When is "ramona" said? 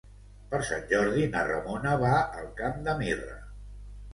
1.49-1.91